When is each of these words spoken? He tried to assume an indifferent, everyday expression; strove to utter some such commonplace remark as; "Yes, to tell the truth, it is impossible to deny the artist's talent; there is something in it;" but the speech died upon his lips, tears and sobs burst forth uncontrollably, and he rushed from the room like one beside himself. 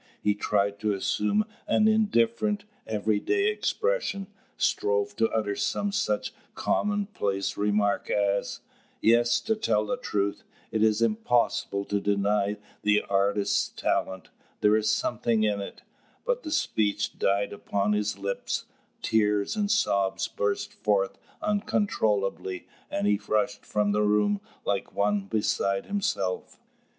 He 0.19 0.33
tried 0.33 0.79
to 0.79 0.95
assume 0.95 1.45
an 1.67 1.87
indifferent, 1.87 2.63
everyday 2.87 3.49
expression; 3.49 4.25
strove 4.57 5.15
to 5.17 5.29
utter 5.29 5.55
some 5.55 5.91
such 5.91 6.33
commonplace 6.55 7.55
remark 7.55 8.09
as; 8.09 8.61
"Yes, 8.99 9.39
to 9.41 9.55
tell 9.55 9.85
the 9.85 9.97
truth, 9.97 10.41
it 10.71 10.81
is 10.81 11.03
impossible 11.03 11.85
to 11.85 11.99
deny 12.01 12.57
the 12.81 13.03
artist's 13.11 13.69
talent; 13.79 14.29
there 14.61 14.75
is 14.75 14.89
something 14.89 15.43
in 15.43 15.61
it;" 15.61 15.83
but 16.25 16.41
the 16.41 16.49
speech 16.49 17.19
died 17.19 17.53
upon 17.53 17.93
his 17.93 18.17
lips, 18.17 18.65
tears 19.03 19.55
and 19.55 19.69
sobs 19.69 20.27
burst 20.27 20.73
forth 20.73 21.19
uncontrollably, 21.43 22.67
and 22.89 23.05
he 23.05 23.21
rushed 23.27 23.63
from 23.67 23.91
the 23.91 24.01
room 24.01 24.41
like 24.65 24.95
one 24.95 25.27
beside 25.27 25.85
himself. 25.85 26.57